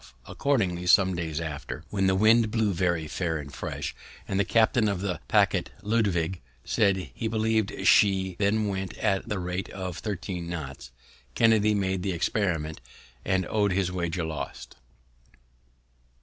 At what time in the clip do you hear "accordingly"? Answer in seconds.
0.25-0.87